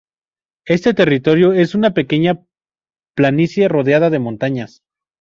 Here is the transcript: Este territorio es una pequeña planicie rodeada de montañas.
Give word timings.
Este 0.65 0.95
territorio 0.95 1.53
es 1.53 1.75
una 1.75 1.93
pequeña 1.93 2.39
planicie 3.15 3.67
rodeada 3.67 4.09
de 4.09 4.17
montañas. 4.17 4.81